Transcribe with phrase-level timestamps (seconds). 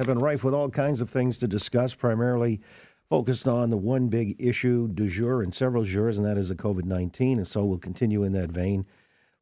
[0.00, 2.58] have been rife with all kinds of things to discuss, primarily
[3.10, 6.54] focused on the one big issue du jour and several jours, and that is the
[6.54, 7.36] COVID 19.
[7.36, 8.86] And so we'll continue in that vein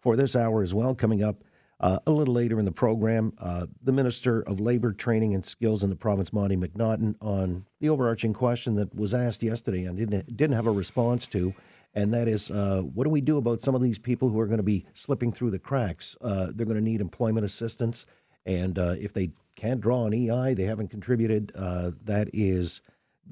[0.00, 0.96] for this hour as well.
[0.96, 1.44] Coming up
[1.78, 5.84] uh, a little later in the program, uh, the Minister of Labor, Training and Skills
[5.84, 10.36] in the province, Monte McNaughton, on the overarching question that was asked yesterday and didn't,
[10.36, 11.54] didn't have a response to.
[11.94, 14.46] And that is, uh, what do we do about some of these people who are
[14.46, 16.16] going to be slipping through the cracks?
[16.20, 18.06] Uh, they're going to need employment assistance.
[18.44, 21.50] And uh, if they can't draw an EI, they haven't contributed.
[21.54, 22.80] Uh, that is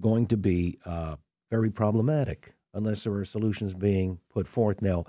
[0.00, 1.14] going to be uh,
[1.50, 4.82] very problematic unless there are solutions being put forth.
[4.82, 5.04] Now,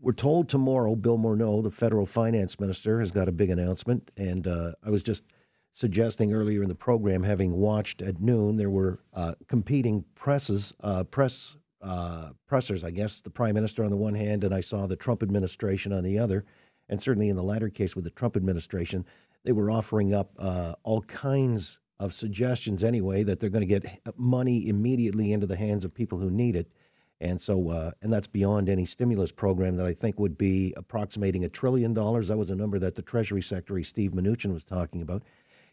[0.00, 4.10] we're told tomorrow Bill Morneau, the federal finance minister, has got a big announcement.
[4.16, 5.24] And uh, I was just
[5.72, 11.04] suggesting earlier in the program, having watched at noon, there were uh, competing presses, uh,
[11.04, 14.86] press uh, pressers, I guess, the prime minister on the one hand, and I saw
[14.86, 16.44] the Trump administration on the other.
[16.90, 19.06] And certainly in the latter case with the Trump administration,
[19.44, 23.84] they were offering up uh, all kinds of suggestions anyway that they're going to get
[24.16, 26.72] money immediately into the hands of people who need it.
[27.20, 31.44] And so, uh, and that's beyond any stimulus program that I think would be approximating
[31.44, 32.28] a trillion dollars.
[32.28, 35.22] That was a number that the Treasury Secretary Steve Mnuchin was talking about.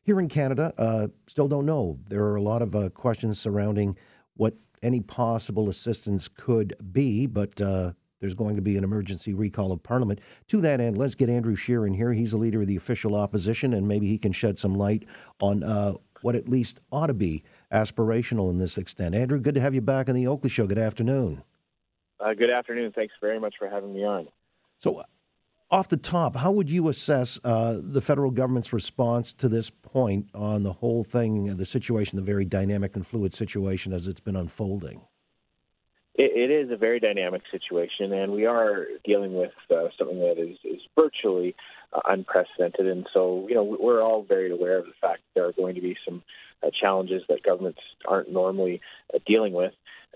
[0.04, 2.00] Here in Canada, uh, still don't know.
[2.10, 3.98] There are a lot of uh, questions surrounding
[4.36, 9.72] what any possible assistance could be, but uh, there's going to be an emergency recall
[9.72, 10.20] of Parliament.
[10.48, 12.14] To that end, let's get Andrew Scheer in here.
[12.14, 15.06] He's a leader of the official opposition, and maybe he can shed some light
[15.40, 19.14] on uh, what at least ought to be aspirational in this extent.
[19.14, 20.66] Andrew, good to have you back on the Oakley Show.
[20.66, 21.44] Good afternoon.
[22.20, 22.92] Uh, good afternoon.
[22.94, 24.28] Thanks very much for having me on.
[24.80, 25.04] So,
[25.70, 30.30] off the top, how would you assess uh, the federal government's response to this point
[30.34, 34.38] on the whole thing, the situation, the very dynamic and fluid situation as it's been
[34.38, 35.02] unfolding?
[36.18, 40.38] It, it is a very dynamic situation, and we are dealing with uh, something that
[40.38, 41.56] is, is virtually
[41.94, 42.88] uh, unprecedented.
[42.88, 45.76] And so, you know, we're all very aware of the fact that there are going
[45.76, 46.24] to be some
[46.64, 48.82] uh, challenges that governments aren't normally
[49.14, 49.74] uh, dealing with.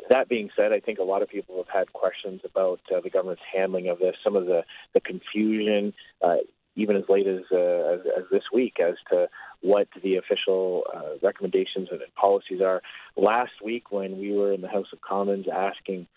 [0.09, 3.09] That being said, I think a lot of people have had questions about uh, the
[3.09, 4.63] government's handling of this, some of the,
[4.93, 6.37] the confusion, uh,
[6.81, 9.27] even as late as, uh, as, as this week, as to
[9.61, 12.81] what the official uh, recommendations and policies are.
[13.15, 16.07] Last week, when we were in the House of Commons asking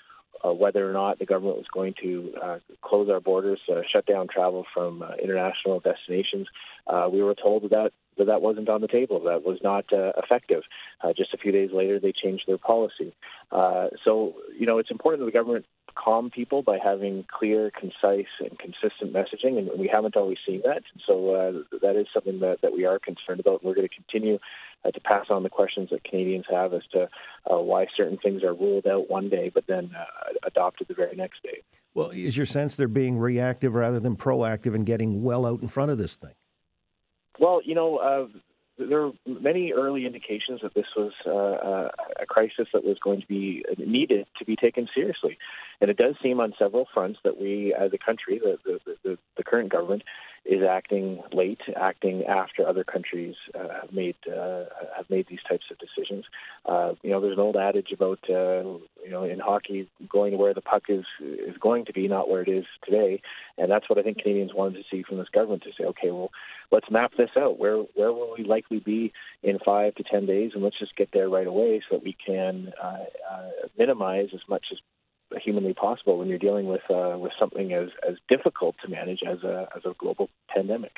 [0.42, 4.06] uh, whether or not the government was going to uh, close our borders, uh, shut
[4.06, 6.46] down travel from uh, international destinations,
[6.86, 9.20] uh, we were told that that, that wasn't on the table.
[9.24, 10.62] That was not uh, effective.
[11.16, 13.12] just a few days later, they changed their policy.
[14.04, 18.58] so, you know, it's important that the government calm people by having clear, concise, and
[18.58, 20.82] consistent messaging, and we haven't always seen that.
[21.06, 23.64] So uh, that is something that, that we are concerned about.
[23.64, 24.38] We're going to continue
[24.84, 27.08] uh, to pass on the questions that Canadians have as to
[27.50, 31.16] uh, why certain things are ruled out one day, but then uh, adopted the very
[31.16, 31.62] next day.
[31.94, 35.68] Well, is your sense they're being reactive rather than proactive and getting well out in
[35.68, 36.34] front of this thing?
[37.38, 38.26] Well, you know, uh,
[38.78, 41.90] there are many early indications that this was uh, uh,
[42.20, 45.38] a crisis that was going to be needed to be taken seriously.
[45.80, 49.18] And it does seem on several fronts that we, as a country, the, the, the,
[49.36, 50.02] the current government,
[50.44, 54.64] is acting late, acting after other countries uh, have made uh,
[54.96, 56.24] have made these types of decisions.
[56.66, 58.62] Uh, you know, there's an old adage about uh,
[59.02, 62.28] you know in hockey going to where the puck is is going to be, not
[62.28, 63.22] where it is today,
[63.56, 66.10] and that's what I think Canadians wanted to see from this government to say, okay,
[66.10, 66.30] well,
[66.70, 67.58] let's map this out.
[67.58, 69.12] Where where will we likely be
[69.42, 72.16] in five to ten days, and let's just get there right away so that we
[72.26, 74.78] can uh, uh, minimize as much as
[75.42, 79.42] humanly possible when you're dealing with uh, with something as as difficult to manage as
[79.42, 80.92] a as a global pandemic.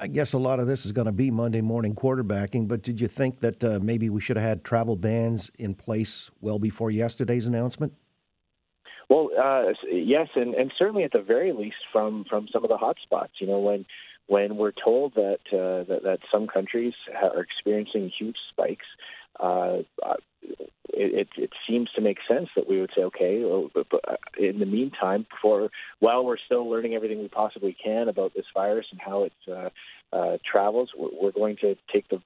[0.00, 3.00] I guess a lot of this is going to be Monday morning quarterbacking, but did
[3.00, 6.90] you think that uh, maybe we should have had travel bans in place well before
[6.90, 7.92] yesterday's announcement?
[9.08, 12.78] Well, uh, yes, and, and certainly at the very least from, from some of the
[12.78, 13.38] hotspots.
[13.38, 13.84] You know, when
[14.28, 18.86] when we're told that uh, that, that some countries are experiencing huge spikes,
[19.38, 19.78] uh,
[20.96, 24.16] it, it, seems to make sense that we would say, okay, well, but, but uh,
[24.38, 25.70] in the meantime, before
[26.00, 29.68] while we're still learning everything we possibly can about this virus and how it uh,
[30.12, 32.20] uh, travels, we're going to take the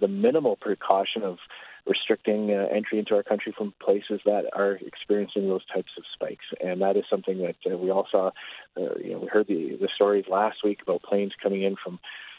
[0.00, 1.38] the minimal precaution of
[1.86, 6.44] restricting uh, entry into our country from places that are experiencing those types of spikes.
[6.64, 8.30] And that is something that uh, we all saw.
[8.76, 11.98] Uh, you know, we heard the the stories last week about planes coming in from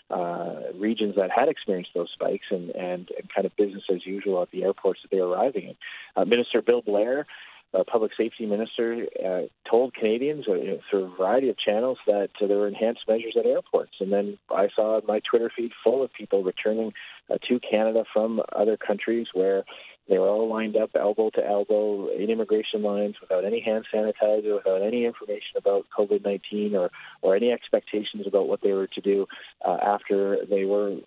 [0.09, 4.41] uh, regions that had experienced those spikes and, and, and kind of business as usual
[4.41, 5.75] at the airports that they were arriving in.
[6.15, 7.25] Uh, Minister Bill Blair
[7.73, 10.53] uh, public safety minister uh, told Canadians uh,
[10.89, 13.93] through a variety of channels that uh, there were enhanced measures at airports.
[13.99, 16.93] And then I saw my Twitter feed full of people returning
[17.29, 19.65] to Canada from other countries where
[20.07, 24.55] they were all lined up elbow to elbow in immigration lines without any hand sanitizer,
[24.55, 26.91] without any information about COVID 19 or,
[27.21, 29.27] or any expectations about what they were to do
[29.65, 30.97] uh, after they were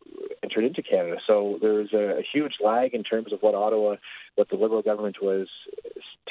[0.43, 1.17] entered into Canada.
[1.27, 3.97] So there was a, a huge lag in terms of what Ottawa,
[4.35, 5.49] what the Liberal government was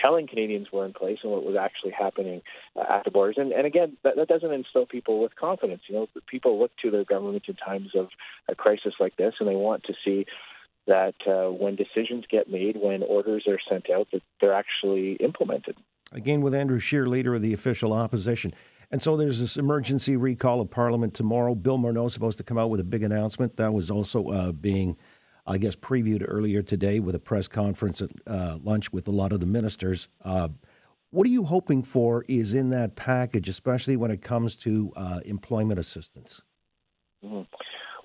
[0.03, 2.41] telling Canadians were in place and what was actually happening
[2.75, 3.35] uh, at the borders.
[3.37, 5.83] And, and again, that, that doesn't instill people with confidence.
[5.87, 8.09] You know, people look to their government in times of
[8.47, 10.25] a crisis like this and they want to see
[10.87, 15.77] that uh, when decisions get made, when orders are sent out, that they're actually implemented.
[16.11, 18.53] Again, with Andrew Scheer, leader of the official opposition.
[18.89, 21.53] And so there's this emergency recall of Parliament tomorrow.
[21.55, 23.57] Bill Morneau is supposed to come out with a big announcement.
[23.57, 24.95] That was also uh, being,
[25.45, 29.33] I guess, previewed earlier today with a press conference at uh, lunch with a lot
[29.33, 30.07] of the ministers.
[30.23, 30.47] Uh,
[31.09, 35.19] what are you hoping for is in that package, especially when it comes to uh,
[35.25, 36.41] employment assistance?
[37.23, 37.41] Mm-hmm.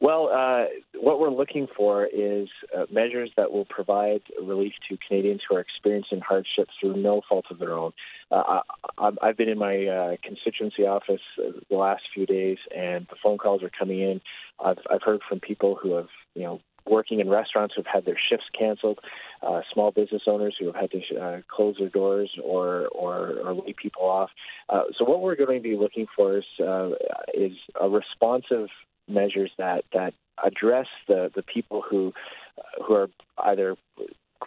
[0.02, 0.64] Well, uh,
[1.00, 5.60] what we're looking for is uh, measures that will provide relief to Canadians who are
[5.60, 7.92] experiencing hardship through no fault of their own.
[8.28, 8.62] Uh,
[8.98, 13.38] I, I've been in my uh, constituency office the last few days, and the phone
[13.38, 14.20] calls are coming in.
[14.58, 18.18] I've, I've heard from people who have, you know, working in restaurants who've had their
[18.28, 18.98] shifts canceled,
[19.40, 23.54] uh, small business owners who have had to uh, close their doors or, or, or
[23.54, 24.30] lay people off.
[24.68, 26.88] Uh, so what we're going to be looking for is, uh,
[27.32, 28.66] is a responsive
[29.08, 32.12] measures that that address the the people who
[32.86, 33.08] who are
[33.44, 33.76] either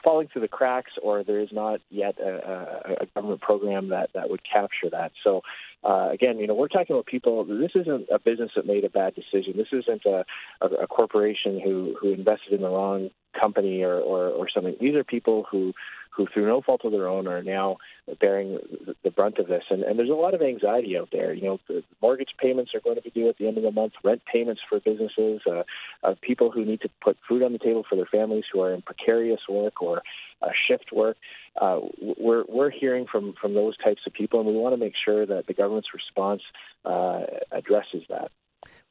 [0.04, 4.30] falling through the cracks or there is not yet a, a government program that, that
[4.30, 5.12] would capture that.
[5.24, 5.42] So,
[5.84, 7.44] uh, again, you know, we're talking about people.
[7.46, 9.54] This isn't a business that made a bad decision.
[9.56, 10.26] This isn't a,
[10.62, 13.10] a, a corporation who, who invested in the wrong
[13.42, 14.76] company or, or, or something.
[14.80, 15.74] These are people who
[16.16, 17.78] who, through no fault of their own, are now
[18.20, 18.60] bearing
[19.04, 19.64] the brunt of this.
[19.70, 21.34] And, and there's a lot of anxiety out there.
[21.34, 23.72] You know, the mortgage payments are going to be due at the end of the
[23.72, 25.64] month, rent payments for businesses, uh,
[26.04, 28.74] uh, people who need to put food on the table for their families who are
[28.74, 30.02] in precarious work or
[30.42, 31.18] uh, shift work.
[31.60, 31.80] Uh,
[32.18, 35.26] we're we're hearing from from those types of people, and we want to make sure
[35.26, 36.42] that the government's response
[36.84, 37.22] uh,
[37.52, 38.30] addresses that.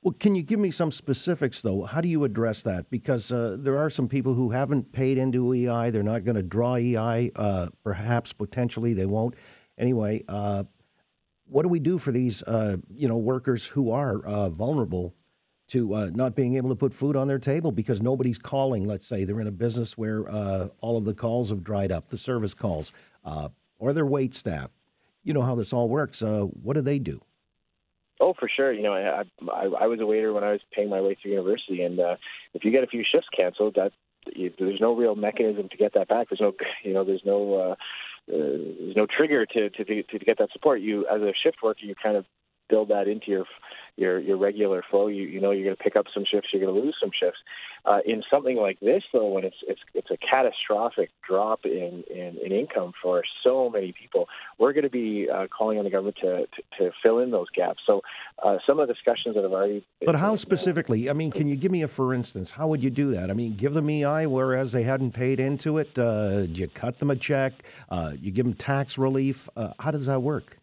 [0.05, 1.85] Well, can you give me some specifics, though?
[1.85, 2.91] How do you address that?
[2.91, 5.89] Because uh, there are some people who haven't paid into EI.
[5.91, 7.33] They're not going to draw EI.
[7.35, 9.35] Uh, perhaps potentially they won't.
[9.79, 10.65] Anyway, uh,
[11.47, 15.15] what do we do for these, uh, you know, workers who are uh, vulnerable
[15.69, 18.87] to uh, not being able to put food on their table because nobody's calling?
[18.87, 20.29] Let's say they're in a business where
[20.81, 22.93] all of the calls have dried up, the service calls,
[23.25, 24.71] or their wait staff.
[25.23, 26.21] You know how this all works.
[26.21, 27.23] what do they do?
[28.25, 28.73] Oh, for sure.
[28.73, 31.33] You know, I, I I was a waiter when I was paying my way through
[31.33, 32.17] university, and uh,
[32.55, 33.93] if you get a few shifts canceled, that
[34.35, 36.31] you, there's no real mechanism to get that back.
[36.31, 36.55] There's no,
[36.85, 37.73] you know, there's no uh,
[38.33, 40.81] uh, there's no trigger to, to to to get that support.
[40.81, 42.25] You as a shift worker, you kind of
[42.69, 43.45] build that into your
[43.97, 45.07] your your regular flow.
[45.07, 47.11] You you know you're going to pick up some shifts, you're going to lose some
[47.19, 47.39] shifts.
[47.87, 52.37] Uh, in something like this, though, when it's it's it's a catastrophic drop in, in,
[52.43, 54.27] in income for so many people,
[54.59, 57.51] we're going to be uh, calling on the government to, to, to fill in those
[57.55, 57.83] gaps.
[57.87, 58.01] So
[58.43, 59.85] uh, some of the discussions that have already.
[60.05, 61.11] But how specifically?
[61.11, 62.51] I mean, can you give me a for instance?
[62.51, 63.31] How would you do that?
[63.31, 65.99] I mean, give them EI whereas they hadn't paid into it.
[65.99, 67.53] Uh, do you cut them a check?
[67.91, 69.49] Uh, you give them tax relief?
[69.57, 70.59] Uh, how does that work?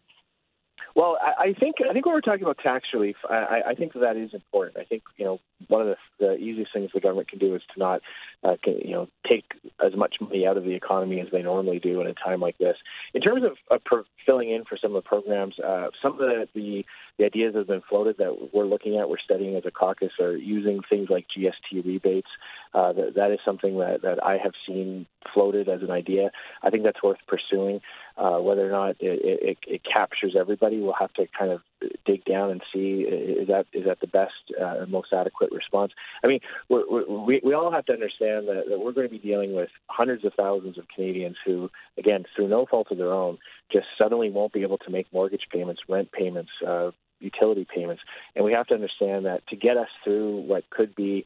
[0.94, 3.94] Well, I, I think I think when we're talking about tax relief, I, I think
[3.94, 4.76] that is important.
[4.78, 7.62] I think you know one of the, the easiest things the government can do is
[7.72, 8.02] to not
[8.44, 9.44] uh, can, you know take
[9.84, 12.58] as much money out of the economy as they normally do in a time like
[12.58, 12.76] this.
[13.14, 16.18] In terms of uh, pro- filling in for some of the programs, uh, some of
[16.18, 16.84] the, the
[17.18, 20.12] the ideas that have been floated that we're looking at, we're studying as a caucus,
[20.20, 22.28] are using things like GST rebates.
[22.74, 26.30] Uh, that, that is something that, that I have seen floated as an idea.
[26.62, 27.80] I think that's worth pursuing.
[28.16, 31.62] Uh, whether or not it, it, it, captures everybody, we'll have to kind of
[32.04, 35.92] dig down and see is that is that the best uh, most adequate response.
[36.22, 39.12] I mean, we're, we're, we we all have to understand that, that we're going to
[39.12, 43.12] be dealing with hundreds of thousands of Canadians who, again, through no fault of their
[43.12, 43.38] own,
[43.72, 48.02] just suddenly won't be able to make mortgage payments, rent payments, uh, utility payments,
[48.36, 51.24] and we have to understand that to get us through what could be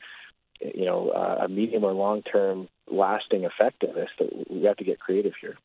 [0.60, 4.76] you know, uh, a medium or long term lasting effect of this, that we have
[4.76, 5.56] to get creative here.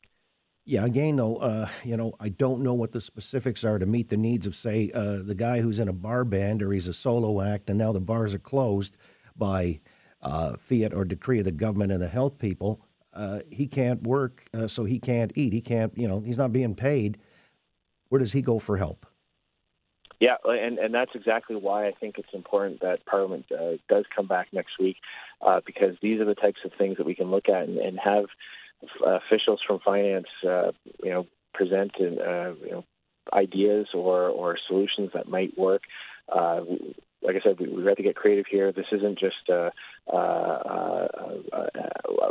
[0.64, 4.08] Yeah, again, though, uh, you know, I don't know what the specifics are to meet
[4.10, 6.92] the needs of, say, uh, the guy who's in a bar band or he's a
[6.92, 8.96] solo act, and now the bars are closed
[9.36, 9.80] by
[10.20, 12.80] uh, fiat or decree of the government and the health people.
[13.14, 15.52] uh, he can't work, uh, so he can't eat.
[15.52, 17.18] He can't, you know, he's not being paid.
[18.08, 19.06] Where does he go for help?
[20.20, 24.28] Yeah, and, and that's exactly why I think it's important that Parliament uh, does come
[24.28, 24.96] back next week,
[25.42, 27.98] uh, because these are the types of things that we can look at and, and
[27.98, 28.26] have
[29.04, 30.72] officials from finance, uh,
[31.02, 32.84] you know, present and uh, you know
[33.32, 35.82] ideas or or solutions that might work.
[36.28, 36.60] Uh,
[37.22, 38.72] like I said, we, we have to get creative here.
[38.72, 39.70] This isn't just uh,
[40.12, 41.08] uh, uh,
[41.52, 41.68] uh,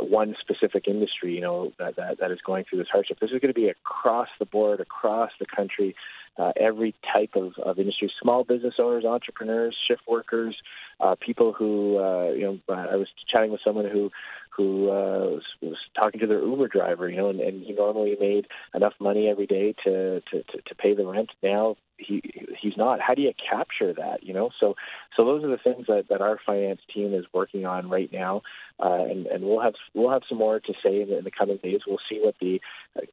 [0.02, 3.18] one specific industry, you know, that, that, that is going through this hardship.
[3.20, 5.94] This is going to be across the board, across the country,
[6.38, 10.56] uh, every type of, of industry: small business owners, entrepreneurs, shift workers,
[11.00, 11.94] uh, people who,
[12.34, 14.10] you know, I was chatting with someone who
[14.56, 18.16] who uh, was, was talking to their Uber driver, you know, and, and he normally
[18.20, 21.30] made enough money every day to, to, to, to pay the rent.
[21.42, 22.22] Now he
[22.60, 23.00] he's not.
[23.00, 24.22] How do you capture that?
[24.22, 24.74] You know, so
[25.16, 28.42] so those are the things that, that our finance team is working on right now,
[28.82, 31.30] uh, and and we'll have we'll have some more to say in the, in the
[31.30, 31.80] coming days.
[31.86, 32.60] We'll see what the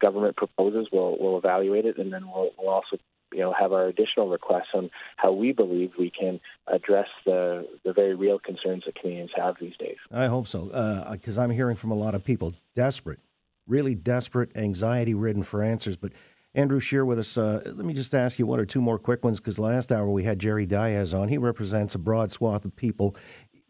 [0.04, 0.88] government proposes.
[0.92, 2.98] We'll we'll evaluate it, and then we'll we'll also
[3.34, 7.94] you know have our additional requests on how we believe we can address the the
[7.94, 9.98] very real concerns that Canadians have these days.
[10.12, 13.20] I hope so, because uh, I'm hearing from a lot of people desperate,
[13.68, 16.12] really desperate, anxiety ridden for answers, but.
[16.56, 17.38] Andrew Scheer with us.
[17.38, 20.10] Uh, let me just ask you one or two more quick ones because last hour
[20.10, 21.30] we had Jerry Dias on.
[21.30, 23.16] He represents a broad swath of people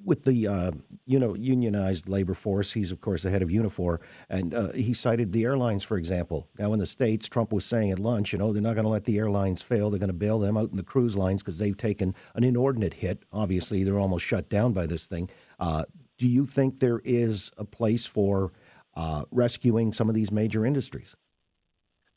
[0.03, 0.71] with the uh,
[1.05, 2.73] you know unionized labor force.
[2.73, 6.47] He's of course the head of Unifor, and uh, he cited the airlines, for example.
[6.57, 8.89] Now in the states, Trump was saying at lunch, you know, they're not going to
[8.89, 9.89] let the airlines fail.
[9.89, 12.93] They're going to bail them out in the cruise lines because they've taken an inordinate
[12.95, 13.23] hit.
[13.31, 15.29] Obviously, they're almost shut down by this thing.
[15.59, 15.83] Uh,
[16.17, 18.51] do you think there is a place for
[18.95, 21.15] uh, rescuing some of these major industries?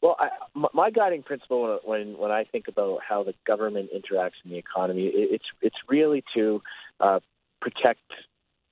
[0.02, 0.30] Well, I,
[0.74, 5.06] my guiding principle when when I think about how the government interacts in the economy,
[5.14, 6.60] it's it's really to
[6.98, 7.20] uh,
[7.62, 8.00] protect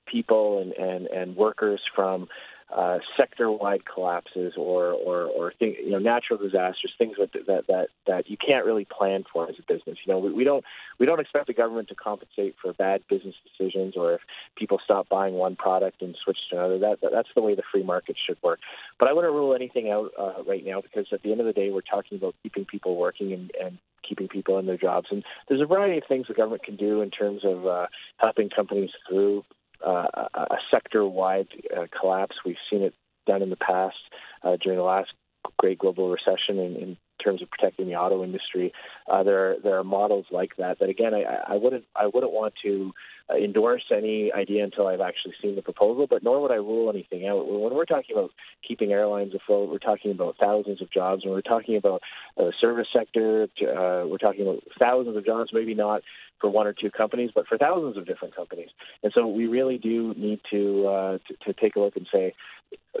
[0.05, 2.27] people and, and, and workers from
[2.75, 7.87] uh, sector-wide collapses or or, or thing, you know natural disasters, things that, that that
[8.07, 9.97] that you can't really plan for as a business.
[10.05, 10.63] You know, we, we don't
[10.99, 14.21] we don't expect the government to compensate for bad business decisions or if
[14.55, 16.79] people stop buying one product and switch to another.
[16.79, 18.59] That, that that's the way the free market should work.
[18.99, 21.53] But I wouldn't rule anything out uh, right now because at the end of the
[21.53, 25.07] day, we're talking about keeping people working and, and keeping people in their jobs.
[25.11, 27.87] And there's a variety of things the government can do in terms of uh,
[28.17, 29.43] helping companies through
[29.85, 32.35] uh, a sector-wide uh, collapse.
[32.45, 32.93] We've seen it
[33.25, 33.97] done in the past
[34.43, 35.11] uh, during the last
[35.57, 38.73] great global recession in, in terms of protecting the auto industry.
[39.09, 40.77] Uh, there are there are models like that.
[40.79, 42.93] But again, I, I wouldn't I wouldn't want to
[43.29, 46.07] uh, endorse any idea until I've actually seen the proposal.
[46.07, 47.47] But nor would I rule anything out.
[47.47, 48.31] When we're talking about
[48.67, 51.23] keeping airlines afloat, we're talking about thousands of jobs.
[51.23, 52.01] When we're talking about
[52.37, 55.51] the service sector, uh, we're talking about thousands of jobs.
[55.53, 56.01] Maybe not
[56.39, 58.69] for one or two companies, but for thousands of different companies.
[59.03, 62.33] And so we really do need to uh, to, to take a look and say,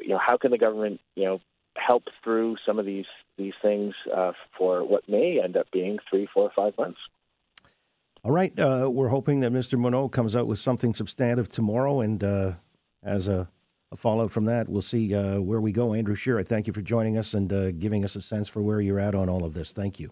[0.01, 1.41] you know, how can the government, you know,
[1.77, 3.05] help through some of these
[3.37, 6.99] these things uh, for what may end up being three, four, five months.
[8.23, 9.79] All right, uh, we're hoping that Mr.
[9.79, 12.51] Morneau comes out with something substantive tomorrow, and uh,
[13.01, 13.49] as a,
[13.91, 15.95] a, fallout from that, we'll see uh, where we go.
[15.95, 18.79] Andrew Scheer, thank you for joining us and uh, giving us a sense for where
[18.79, 19.71] you're at on all of this.
[19.71, 20.11] Thank you.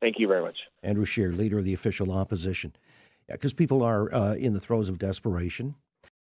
[0.00, 0.56] Thank you very much.
[0.82, 2.72] Andrew Scheer, leader of the official opposition.
[3.28, 5.76] Yeah, because people are uh, in the throes of desperation.